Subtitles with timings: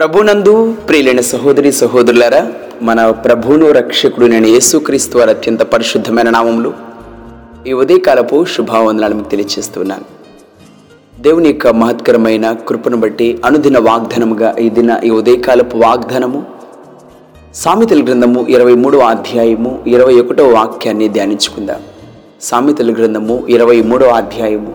[0.00, 2.48] ప్రభునందు ప్రియులైన సహోదరి సహోదరులారా
[2.82, 6.72] మన ప్రభువును రక్షకుడు నేను యేసుక్రీస్తు వారి అత్యంత పరిశుద్ధమైన నామములు
[7.66, 10.04] ఈ ఉదయకాలపు శుభావందనాలు మీకు తెలియజేస్తున్నాను
[11.20, 16.42] దేవుని యొక్క మహత్కరమైన కృపను బట్టి అనుదిన వాగ్దానముగా ఈ దిన ఈ ఉదయకాలపు వాగ్దానము
[17.54, 21.80] సామెతల గ్రంథము ఇరవై మూడవ అధ్యాయము ఇరవై ఒకటవ వాక్యాన్ని ధ్యానించుకుందాం.
[22.42, 24.74] సామెతల గ్రంథము ఇరవై మూడవ అధ్యాయము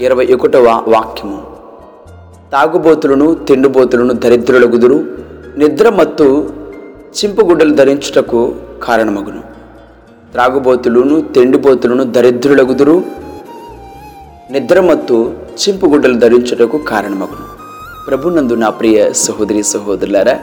[0.00, 1.51] ఇరవై ఒకటవ వాక్యము.
[2.52, 4.96] తాగుబోతులను తిండుబోతులను దరిద్రుల గుదురు
[5.60, 6.26] నిద్రమత్తు
[7.18, 8.40] చింపుగుడ్డలు ధరించుటకు
[8.82, 9.42] కారణమగును.
[10.32, 12.96] త్రాగుబోతులను తిండిపోతులను దరిద్రుల గుదురు
[14.54, 15.16] నిద్రమత్తు
[15.62, 17.46] చింపుగుడ్డలు ధరించుటకు కారణమగును.
[18.08, 20.36] ప్రభునందు నా ప్రియ సహోదరి సహోదరులారా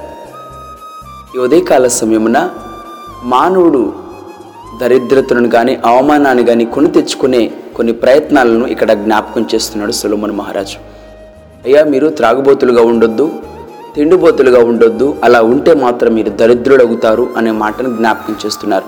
[1.36, 2.38] ఈ ఉదయకాల సమయమున
[3.34, 3.82] మానవుడు
[4.82, 7.42] దరిద్రతను కానీ అవమానాన్ని కానీ కొని తెచ్చుకునే
[7.76, 10.78] కొన్ని ప్రయత్నాలను ఇక్కడ జ్ఞాపకం చేస్తున్నాడు సొలొమన్ మహారాజు.
[11.66, 13.32] అయ్యా మీరు త్రాగుబోతులుగా ఉండొద్దు
[13.96, 18.84] తిండిబోతులుగా ఉండొద్దు అలా ఉంటే మాత్రం మీరు దరిద్రులవుతారు అనే మాటను జ్ఞాపకం చేస్తున్నారు.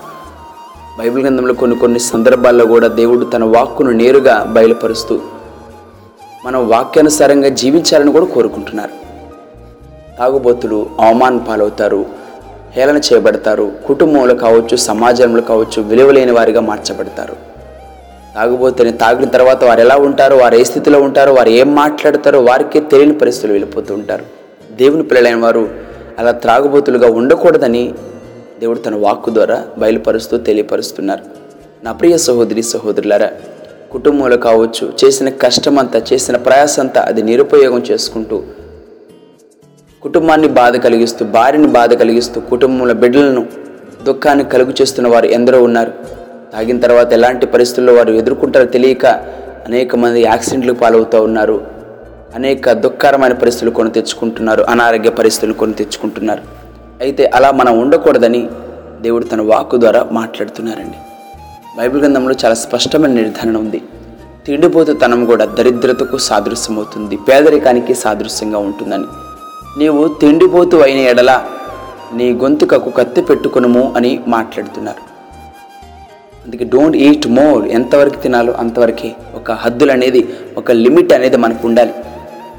[1.00, 5.20] బైబిల్ గ్రంథంలో కొన్ని కొన్ని సందర్భాల్లో కూడా దేవుడు తన వాక్కును నేరుగా బయలుపరుస్తూ
[6.46, 8.96] మనం వాక్యానుసారంగా జీవించాలని కూడా కోరుకుంటున్నారు.
[10.20, 12.06] తాగుబోతులు అవమాన పాలవుతారు
[12.76, 17.51] హేళన చేయబడతారు కుటుంబంలో కావచ్చు సమాజంలో కావచ్చు విలువలేని వారిగా మార్చబడతారు.
[18.36, 20.38] తాగుబోతుని తాగిన తర్వాత వారు ఎలా ఉంటారో?
[20.38, 21.32] వారు ఏ స్థితిలో ఉంటారు?
[21.32, 22.40] వారు ఏం మాట్లాడతారో?
[22.42, 24.26] వారికే తెలియని పరిస్థితులు వెళ్ళిపోతూ ఉంటారు.
[24.72, 25.70] దేవుని పిల్లలైన వారు
[26.20, 27.94] అలా త్రాగుబోతులుగా ఉండకూడదని
[28.60, 31.24] దేవుడు తన వాక్కు ద్వారా బయలుపరుస్తూ తెలియపరుస్తున్నారు.
[31.84, 33.30] నా ప్రియ సహోదరి సహోదరులారా
[33.92, 38.44] కుటుంబంలో కావచ్చు చేసిన కష్టమంతా చేసిన ప్రయాసంతా అది నిరుపయోగం చేసుకుంటూ
[40.02, 43.46] కుటుంబాన్ని బాధ కలిగిస్తూ భార్యని బాధ కలిగిస్తూ కుటుంబంలో బిడ్డలను
[44.04, 46.21] దుఃఖాన్ని కలుగు చేస్తున్న వారు ఎందరో ఉన్నారు.
[46.54, 49.06] తాగిన తర్వాత ఎలాంటి పరిస్థితుల్లో వారు ఎదుర్కొంటారో తెలియక
[49.68, 51.68] అనేక మంది యాక్సిడెంట్లకు పాలవుతూ ఉన్నారు.
[52.36, 54.64] అనేక దుఃఖకరమైన పరిస్థితులు కొని తెచ్చుకుంటున్నారు.
[54.64, 56.42] అనారోగ్య పరిస్థితులు కొని తెచ్చుకుంటున్నారు.
[57.02, 58.50] అయితే అలా మనం ఉండకూడదని
[59.02, 60.98] దేవుడు తన వాక్కు ద్వారా మాట్లాడుతున్నారండి.
[61.78, 63.82] బైబిల్ గ్రంథంలో చాలా స్పష్టమైన నిర్ధారణ ఉంది.
[64.46, 67.16] తిండిపోతుతనం కూడా దరిద్రతకు సాదృశ్యమవుతుంది.
[67.16, 69.06] పేదరికానికి సాదృశ్యంగా ఉంటుందని.
[69.78, 71.44] నీవు తిండిపోతు అయిన ఎడల
[72.14, 75.11] నీ గొంతుకకు కత్తి పెట్టుకునుము అని మాట్లాడుతున్నారు.
[76.46, 79.10] అందుకే డోంట్ ఈట్ మోర్ ఎంతవరకు తినాలో అంతవరకే.
[79.36, 80.22] ఒక హద్దులు అనేది
[80.58, 81.94] ఒక లిమిట్ అనేది మనకు ఉండాలి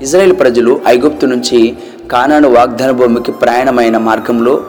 [0.03, 1.77] ఇజ్రాయెల్ ప్రజలు ఐగుప్తు నుంచి
[2.11, 4.61] కానాను వాగ్దాన భూమికి ప్రయాణమైన మార్గంలో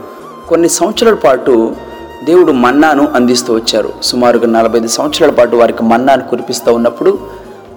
[0.50, 1.76] కొన్ని సంవత్సరాల పాటు
[2.24, 3.94] దేవుడు మన్నాను అందిస్తూ వచ్చారు.
[4.04, 7.20] సుమారుగా నలభై ఐదు సంవత్సరాల పాటు వారికి మన్నాను కురిపిస్తూ ఉన్నప్పుడు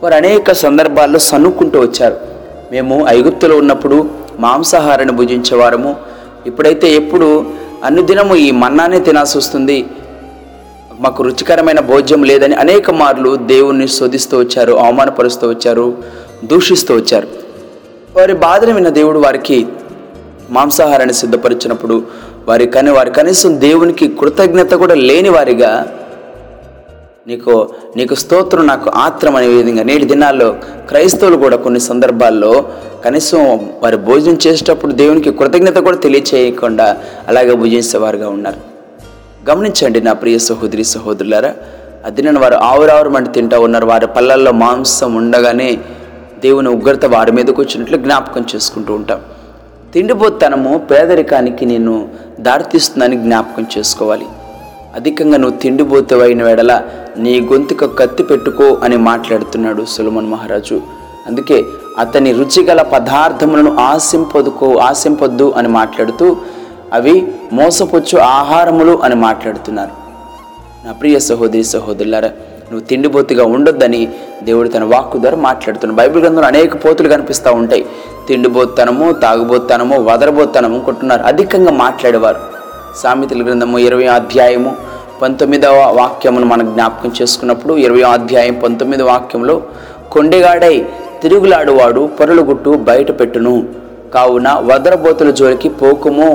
[0.03, 2.17] వారు అనేక సందర్భాల్లో సనుక్కుంటూ వచ్చారు.
[2.73, 5.97] మేము ఐగుప్తులో ఉన్నప్పుడు మాంసాహారాన్ని భుజించేవారము.
[6.47, 7.45] ఇప్పుడైతే ఎప్పుడు
[7.85, 9.87] అన్ని దినము ఈ మన్నానే తినాల్సి వస్తుంది.
[11.01, 15.97] మాకు రుచికరమైన భోజ్యం లేదని అనేక మార్లు దేవుణ్ణి శోధిస్తూ వచ్చారు అవమానపరుస్తూ వచ్చారు
[16.45, 17.29] దూషిస్తూ వచ్చారు.
[18.17, 19.67] వారి బాధను విన్న దేవుడు వారికి
[20.51, 22.03] మాంసాహారాన్ని సిద్ధపరిచినప్పుడు
[22.49, 25.87] వారి కని వారి కనీసం దేవునికి కృతజ్ఞత కూడా లేని వారిగా
[27.27, 30.57] నీకు నీకు స్తోత్రం నాకు ఆత్రం అనే విధంగా నేటి దినాల్లో
[30.89, 32.69] క్రైస్తవులు కూడా కొన్ని సందర్భాల్లో
[33.05, 36.97] కనీసం వారి భోజనం చేసేటప్పుడు దేవునికి కృతజ్ఞత కూడా తెలియచేయకుండా
[37.29, 38.76] అలాగే భుజించేవారుగా ఉన్నారు.
[39.49, 41.51] గమనించండి నా ప్రియ సహోదరి సహోదరులారా
[42.07, 43.87] అదినని వారు ఆవురావురమంటి తింటూ ఉన్నారు.
[43.87, 45.79] వారి పళ్ళల్లో మాంసం ఉండగానే
[46.43, 49.21] దేవుని ఉగ్రత వారి మీదకి వచ్చినట్లు జ్ఞాపకం చేసుకుంటూ ఉంటాం.
[49.95, 52.09] తిండిపోతనము పేదరికానికి నేను
[52.41, 54.27] దారితీస్తుందని జ్ఞాపకం చేసుకోవాలి.
[54.95, 56.83] అధికంగా నువ్వు తిండిపోతవైన వేడల
[57.19, 60.81] నీ గొంతుక కత్తి పెట్టుకో అని మాట్లాడుతున్నాడు సులమన్ మహారాజు.
[61.27, 61.65] అందుకే
[61.99, 66.37] అతని రుచిగల పదార్థములను ఆశింపదుకో ఆశింపొద్దు అని మాట్లాడుతూ
[66.97, 67.15] అవి
[67.53, 69.95] మోసపుచ్చు ఆహారములు అని మాట్లాడుతున్నారు.
[70.87, 72.29] నా ప్రియ సహోదరి సహోదరులారా
[72.71, 74.01] నువ్వు తిండిపోతుగా ఉండొద్దని
[74.43, 75.99] దేవుడు తన వాక్కు ద్వారా మాట్లాడుతున్నాడు.
[76.01, 77.87] బైబిల్ గ్రంథంలో అనేక పోతులు కనిపిస్తూ ఉంటాయి.
[78.29, 82.41] తిండిబోత్తనము తాగుబోతనము వదరబోత్తనము కొంటున్నారు అధికంగా మాట్లాడేవారు.
[83.03, 84.71] సామెతల గ్రంథము ఇరవై అధ్యాయము
[85.23, 89.57] పంతొమ్మిదవ వాక్యమును మనం జ్ఞాపకం చేసుకున్నప్పుడు ఇరవై అధ్యాయం పంతొమ్మిదవ వాక్యంలో
[90.13, 90.77] కొండెగాడై
[91.23, 93.55] తిరుగులాడువాడు పొరలుగుట్టు బయట పెట్టును.
[94.15, 96.31] కావున వదరబోతుల జోలికి పోకుము.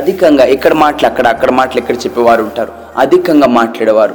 [0.00, 2.72] అధికంగా ఇక్కడ మాటలు అక్కడ అక్కడ మాటలు ఇక్కడ చెప్పేవారు ఉంటారు.
[2.96, 4.14] అధికంగా మాట్లాడేవారు.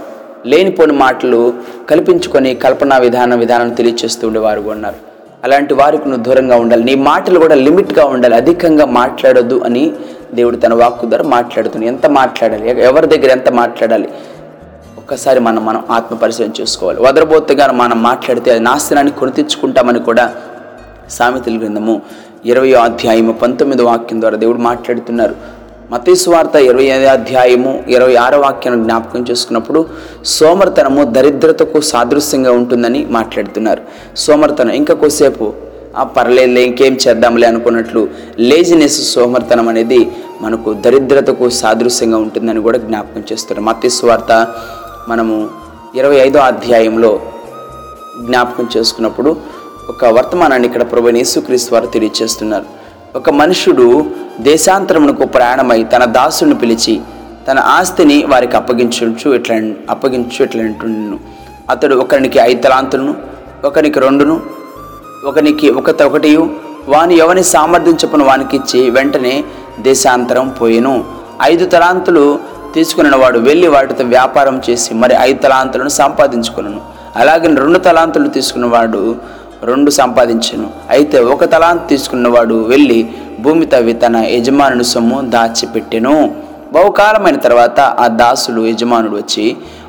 [0.51, 1.41] లేనిపోని మాటలు
[1.89, 4.99] కల్పించుకొని కల్పనా విధాన విధానం తెలియచేస్తూ ఉండేవారు ఉన్నారు.
[5.43, 6.83] అలాంటి వారికి నువ్వు దూరంగా ఉండాలి.
[6.83, 8.35] నీ మాటలు కూడా లిమిట్గా ఉండాలి.
[8.35, 9.83] అధికంగా మాట్లాడొద్దు అని
[10.33, 12.65] దేవుడు తన వాక్కు ద్వారా మాట్లాడుతుంది ఎంత మాట్లాడాలి?
[12.81, 14.07] ఎవరి దగ్గర ఎంత మాట్లాడాలి?
[14.97, 16.99] ఒక్కసారి మనం మనం ఆత్మ పరిశీలన చేసుకోవాలి.
[17.01, 20.25] వదరబోతుగా మనం మాట్లాడితే అది నాశనాన్ని కొని తెచ్చుకుంటామని కూడా
[21.09, 22.01] సామెతల గ్రంథము
[22.45, 25.35] ఇరవై అధ్యాయము పంతొమ్మిది వాక్యం ద్వారా దేవుడు మాట్లాడుతున్నారు.
[25.91, 29.79] మతేశ్వార్త ఇరవై ఐదు అధ్యాయము ఇరవై ఆరో వాక్యాన్ని జ్ఞాపకం చేసుకున్నప్పుడు
[30.35, 33.81] సోమర్తనము దరిద్రతకు సాదృశ్యంగా ఉంటుందని మాట్లాడుతున్నారు.
[34.23, 35.47] సోమర్తనం ఇంకా కొద్దిసేపు
[35.95, 38.01] ఆ పర్లేదులే ఇంకేం చేద్దాంలే అనుకున్నట్లు
[38.49, 39.99] లేజినెస్ సోమర్తనం అనేది
[40.41, 43.65] మనకు దరిద్రతకు సాదృశ్యంగా ఉంటుందని కూడా జ్ఞాపకం చేస్తున్నారు.
[43.69, 44.31] మత్స్సు వార్త
[45.09, 45.35] మనము
[45.95, 47.11] ఇరవై ఐదో అధ్యాయంలో
[48.25, 49.29] జ్ఞాపకం చేసుకున్నప్పుడు
[49.89, 52.67] ఒక వర్తమానాన్ని ఇక్కడ ప్రభు యేసుక్రీస్తు వారు తెలియచేస్తున్నారు
[53.15, 54.06] ఒక మనుషుడు
[54.39, 57.01] దేశాంతరమునకు ప్రయాణమై తన దాసుని పిలిచి
[57.47, 59.56] తన ఆస్తిని వారికి అప్పగించు ఇట్లా
[59.89, 60.63] అప్పగించు ఇట్లా
[61.69, 63.15] అతడు ఒకరికి ఐదు తలాంతులను
[63.65, 64.41] ఒకరికి రెండును
[65.25, 66.38] ఒకనికి ఒక ఒకటి
[66.88, 69.44] వాని ఎవని సామర్థ్యం చొప్పున వానికిచ్చి వెంటనే
[69.79, 71.03] దేశాంతరం పోయెను.
[71.41, 72.39] ఐదు తలాంతులు
[72.73, 76.81] తీసుకున్న వాడు వెళ్ళి వాటితో వ్యాపారం చేసి మరి ఐదు తలాంతులను సంపాదించుకున్నాను
[77.15, 79.15] అలాగే రెండు తలాంతులు తీసుకున్నవాడు
[79.65, 80.67] రెండు సంపాదించను.
[80.89, 83.00] అయితే ఒక తలాంతు తీసుకున్నవాడు వెళ్ళి
[83.39, 86.15] భూమి తవ్వి తన యజమానుని సొమ్ము దాచిపెట్టెను.
[86.73, 89.45] బహుకాలమైన తర్వాత ఆ దాసులు యజమానుడు వచ్చి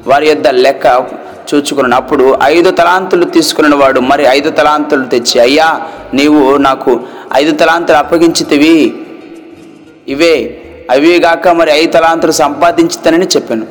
[0.06, 0.87] వారి యొద్ద లెక్క
[1.49, 5.69] చూచుకున్నప్పుడు ఐదు తలాంతులు తీసుకున్న వాడు మరి ఐదు తలాంతులు తెచ్చి అయ్యా
[6.14, 6.93] నీవు నాకు
[7.34, 8.76] ఐదు తలాంతులు అప్పగించితివి.
[10.08, 10.34] ఇవే
[10.90, 13.67] అవే గాక మరి ఐదు తలాంతులు సంపాదించుతానని చెప్పాను.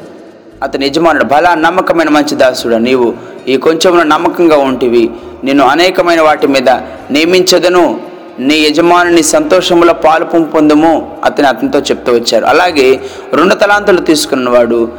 [0.64, 3.08] అతని యజమానుడు బలా నమ్మకమైన మంచి దాసుడు నీవు
[3.48, 5.10] ఈ కొంచెమున నమ్మకంగా ఉంటివి.
[5.44, 6.70] నిన్ను అనేకమైన వాటి మీద
[7.12, 8.00] నియమించదను.
[8.40, 12.46] నీ యజమానుని సంతోషముల పాలు పొందుము అతని అతనితో చెప్తూ వచ్చారు.
[12.46, 13.02] అలాగే
[13.34, 14.90] రెండు తలాంతులు తీసుకున్నవాడు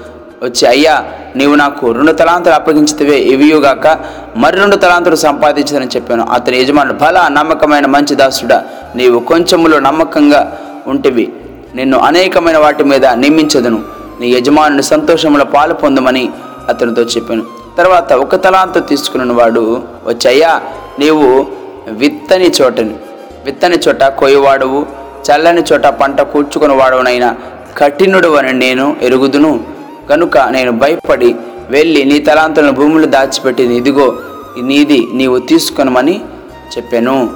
[0.42, 1.04] వచ్చి అయ్యా
[1.36, 3.98] నీవు నాకు రెండు తలాంతులు అప్పగించితివే ఇవియుగాక
[4.36, 6.26] మరి రెండు తలాంతులు సంపాదించదని చెప్పాను.
[6.26, 8.64] అతని యజమానుడు బల నమ్మకమైన మంచి దాసుడా
[8.96, 11.32] నీవు కొంచెములో నమ్మకంగా ఉంటివి.
[11.74, 13.82] నిన్ను అనేకమైన వాటి మీద నియమించదును.
[14.20, 16.28] నీ యజమానుని సంతోషముల పాలు పొందమని
[16.68, 17.55] అతనితో చెప్పాను.
[17.78, 20.62] తర్వాత ఒక తలాంతు తీసుకున్న వాడు వచ్చయ్యా
[20.98, 21.46] నీవు
[21.88, 22.94] విత్తని చోటని
[23.44, 24.86] విత్తని చోట కొయ్యవాడవు
[25.26, 27.36] చల్లని చోట పంట కూర్చుకుని వాడవునైనా
[27.78, 29.64] కఠినుడు అని నేను ఎరుగుదును.
[30.10, 31.36] కనుక నేను భయపడి
[31.70, 34.14] వెళ్ళి నీ తలాంతులను భూములు దాచిపెట్టి ఇదిగో
[34.62, 36.20] నీది నీవు తీసుకొనమని
[36.76, 37.30] చెప్పాను.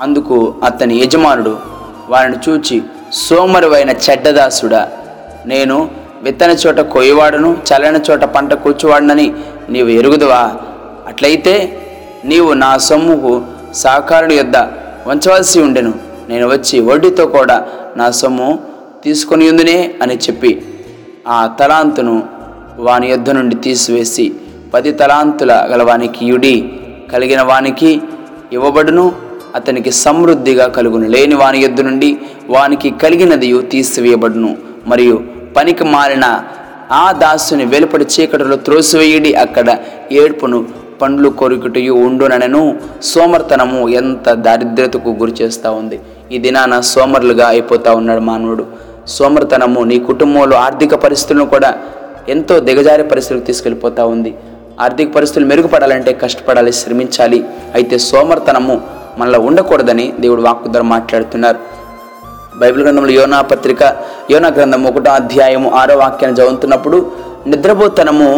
[0.00, 1.56] అందుకు అతని యజమానుడు
[2.08, 2.82] వారిని చూచి
[3.12, 4.88] సోమరువైన చెడ్డదాసుడా
[5.46, 5.90] నేను
[6.26, 9.32] విత్తన చోట కొయ్యవాడును చల్లని చోట పంట కూర్చువాడునని
[9.70, 10.54] నీవు ఎరుగుదువా?
[11.06, 11.78] అట్లయితే
[12.24, 13.42] నీవు నా సొమ్ముకు
[13.74, 14.56] సహకారుడి యొద్ద
[15.10, 15.92] ఉంచవలసి ఉండెను.
[16.28, 18.58] నేను వచ్చి వడ్డీతో కూడా నా సొమ్ము
[19.04, 20.62] తీసుకొని ఉందినే అని చెప్పి
[21.28, 22.22] ఆ తలాంతును
[22.78, 24.32] వాని యొద్ద నుండి తీసివేసి
[24.74, 26.56] పది తలాంతుల గలవానికి యుడి
[27.12, 28.02] కలిగిన వానికి
[28.52, 29.12] ఇవ్వబడును.
[29.54, 31.06] అతనికి సమృద్ధిగా కలుగును.
[31.08, 32.10] లేని వాని యొద్ద నుండి
[32.48, 34.56] వానికి కలిగినది తీసివేయబడును.
[34.86, 36.42] మరియు పనికి మారిన
[36.92, 39.76] ఆ దాసుని వెలుపడి చీకటిలో త్రోసివేయడి అక్కడ
[40.12, 40.64] ఏడ్పును
[41.02, 42.78] పండ్లు కొరుకుటయు ఉండుననను.
[43.02, 46.00] సోమర్తనము ఎంత దారిద్రతకు గురి చేస్తూ ఉంది.
[46.32, 48.66] ఈ దినాన సోమరులుగా అయిపోతా ఉన్నాడు మానవుడు.
[49.08, 51.74] సోమర్తనము నీ కుటుంబంలో ఆర్థిక పరిస్థితులను కూడా
[52.28, 54.34] ఎంతో దిగజారి పరిస్థితులకు తీసుకెళ్ళిపోతూ ఉంది.
[54.80, 57.44] ఆర్థిక పరిస్థితులు మెరుగుపడాలంటే కష్టపడాలి శ్రమించాలి.
[57.74, 58.80] అయితే సోమర్తనము
[59.18, 61.75] మనలో ఉండకూడదని దేవుడు వాక్కు మాట్లాడుతున్నారు.
[62.60, 63.82] బైబిల్ గ్రంథంలో యోనా పత్రిక
[64.32, 66.98] యోనా గ్రంథం ఒకటో అధ్యాయము ఆరో వాక్యాన్ని చదువుతున్నప్పుడు
[67.52, 68.28] నిద్రపోతనము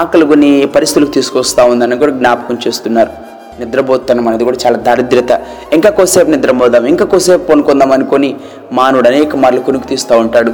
[0.00, 3.12] ఆకలి కొని పరిస్థితులకు తీసుకొస్తా ఉందని కూడా జ్ఞాపకం చేస్తున్నారు.
[3.60, 5.32] నిద్రపోతనం అనేది కూడా చాలా దారిద్రత
[5.76, 8.30] ఇంకా కొద్దిసేపు నిద్రపోదాం ఇంకా కొద్దిసేపు పొనుకుందాం అనుకొని
[8.78, 10.52] మానవుడు అనేక మార్లు కొనుక్కు తీస్తూ ఉంటాడు.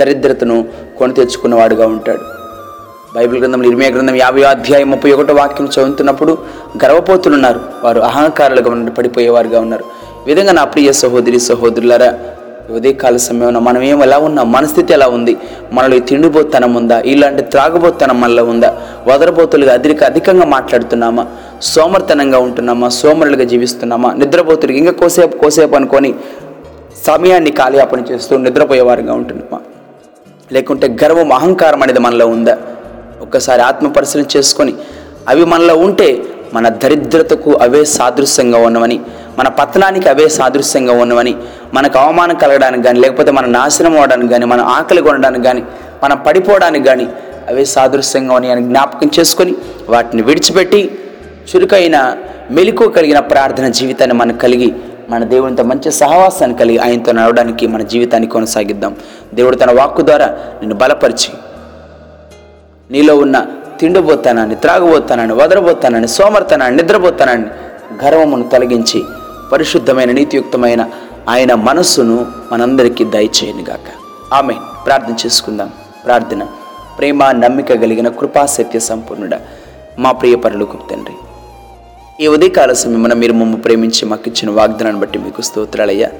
[0.00, 0.56] దరిద్రతను
[0.98, 2.24] కొని తెచ్చుకున్నవాడుగా ఉంటాడు.
[3.14, 6.32] బైబిల్ గ్రంథంలో ఇరిమే గ్రంథం యాభై అధ్యాయం ముప్పై ఒకటో వాక్యం చదువుతున్నప్పుడు
[6.82, 9.86] గర్వపోతులు ఉన్నారు వారు అహంకారులుగా ఉండి పడిపోయేవారుగా ఉన్నారు.
[10.26, 12.18] విధంగా నా ప్రియ సహోదరి సహోదరులారా
[12.70, 15.36] ఉదయకాల సమయంలో మనం ఏం ఎలా ఉన్నాం మన స్థితి ఎలా ఉంది?
[15.72, 17.00] మనలో తిండిపోతనం ఉందా?
[17.00, 18.76] ఇలాంటి త్రాగబోతనం మనలో ఉందా?
[19.08, 21.26] వదరబోతులుగా అధిక అధికంగా మాట్లాడుతున్నామా?
[21.62, 22.88] సోమర్తనంగా ఉంటున్నామా?
[22.88, 24.12] సోమరులుగా జీవిస్తున్నామా?
[24.12, 26.14] నిద్రపోతులుగా ఇంకా కోసేపు కోసేపు అనుకొని
[27.06, 29.60] సమయాన్ని కాలయాపన చేస్తూ నిద్రపోయేవారుగా ఉంటున్నామా?
[30.52, 32.58] లేకుంటే గర్వం అహంకారం అనేది మనలో ఉందా?
[33.20, 34.74] ఒక్కసారి ఆత్మ పరిశీలన చేసుకొని
[35.28, 36.22] అవి మనలో ఉంటే
[36.54, 39.00] మన దరిద్రతకు అవే సాదృశ్యంగా ఉన్నవని
[39.38, 41.32] మన పతనానికి అవే సాదృశ్యంగా ఉన్నవని
[41.74, 45.62] మనకు అవమానం కలగడానికి కానీ లేకపోతే మన నాశనం అవడానికి కానీ మన ఆకలి కొనడానికి కానీ
[46.02, 47.06] మనం పడిపోవడానికి కానీ
[47.48, 49.52] అవే సాదృశ్యంగా ఉన్నాయి అని జ్ఞాపకం చేసుకొని
[49.88, 50.80] వాటిని విడిచిపెట్టి
[51.50, 51.96] చురుకైన
[52.50, 54.68] మెలకు కలిగిన ప్రార్థన జీవితాన్ని మనకు కలిగి
[55.10, 58.92] మన దేవునితో మంచి సహవాసాన్ని కలిగి ఆయనతో నడవడానికి మన జీవితాన్ని కొనసాగిద్దాం.
[59.34, 60.26] దేవుడు తన వాక్కు ద్వారా
[60.60, 61.30] నిన్ను బలపరిచి
[62.90, 63.36] నీలో ఉన్న
[63.80, 67.46] తిండిపోతానని త్రాగబోతానని వదరబోతానని సోమర్తనాన్ని నిద్రపోతానని
[68.04, 69.00] గర్వమును తొలగించి
[69.52, 70.90] పరిశుద్ధమైన నీతియుక్తమైన
[71.28, 73.88] ఆయన మనస్సును మనందరికీ దయచేయనుగాక.
[74.34, 74.54] ఆమె
[74.86, 75.70] ప్రార్థన చేసుకుందాం.
[76.04, 76.46] ప్రార్థన.
[76.98, 79.34] ప్రేమ నమ్మిక కలిగిన కృపా సత్య సంపూర్ణుడ
[79.98, 81.14] మా ప్రియ పరులకు తండ్రి.
[82.24, 86.10] ఈ ఉదయకాల సమయమున మీరు మమ్మ ప్రేమించి మాకు ఇచ్చిన వాగ్దానాన్ని బట్టి మీకు స్తోత్రాలయ్యా.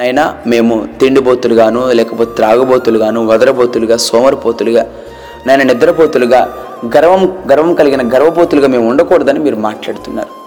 [0.00, 4.86] నైనా మేము తిండిబోతులుగాను లేకపోతే త్రాగుబోతులుగాను వదరబోతులుగా సోమరపోతులుగా
[5.46, 6.54] నాయన నిద్రపోతులుగా
[6.96, 10.37] గర్వం గర్వం కలిగిన గర్వపోతులుగా మేము ఉండకూడదని మీరు మాట్లాడుతున్నారు.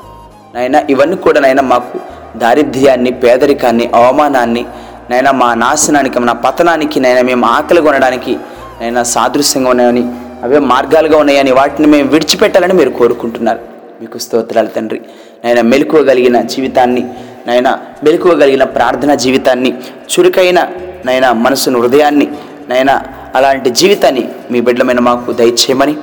[0.53, 1.98] నాయన ఇవన్నీ కూడా నాయన మాకు
[2.38, 4.63] దారిద్ర్యాన్ని పేదరికాన్ని అవమానాన్ని
[5.10, 8.34] నైనా మా నాశనానికి మా పతనానికి నైనా మేము ఆకలి కొనడానికి
[8.81, 10.03] నైనా సాదృశ్యంగా ఉన్నాయని
[10.43, 13.60] అవే మార్గాలుగా ఉన్నాయని వాటిని మేము విడిచిపెట్టాలని మీరు కోరుకుంటున్నారు.
[14.01, 15.00] మీకు స్తోత్రాలు తండ్రి.
[15.43, 17.03] నైనా మెలకువగలిగిన జీవితాన్ని
[17.48, 17.72] నైనా
[18.03, 19.72] మెలకువగలిగిన ప్రార్థన జీవితాన్ని
[20.12, 20.60] చురుకైన
[21.05, 22.27] నైనా మనసును హృదయాన్ని
[22.70, 22.96] నైనా
[23.36, 25.96] అలాంటి జీవితాన్ని మీ బిడ్డలమైన మాకు దయచేయమని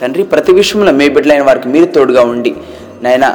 [0.00, 2.52] తండ్రి ప్రతి విషయంలో మీ బిడ్డలైన వారికి మీరు తోడుగా ఉండి
[3.02, 3.28] నైనా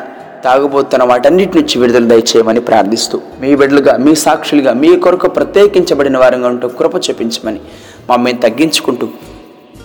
[0.43, 6.67] తాగుబోతున్న వాటన్నిటి నుంచి విడుదల దయచేయమని ప్రార్థిస్తూ మీ బిడ్డలుగా మీ సాక్షులుగా మీ కొరకు ప్రత్యేకించబడిన వారంగా ఉంటూ
[6.67, 7.59] కృప చూపించమని
[8.09, 9.07] మమ్మల్ని తగ్గించుకుంటూ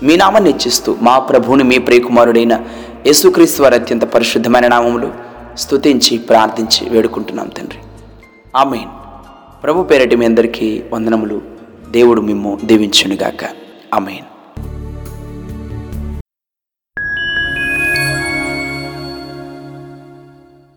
[0.03, 2.65] మీ నామాన్ని ఇచ్చిస్తూ మా ప్రభువుని మీ ప్రియకుమారుడైన
[3.07, 5.13] యేసుక్రీస్తు వారి అత్యంత పరిశుద్ధమైన నామములు
[5.59, 7.79] స్తుతించి ప్రార్థించి వేడుకుంటున్నాం తండ్రి.
[8.57, 8.89] ఆమెన్.
[9.63, 11.43] ప్రభు పేరటి మీ అందరికీ వందనములు.
[11.91, 13.45] దేవుడు మిమ్ము దీవించునుగాక.
[13.95, 14.28] ఆమెన్.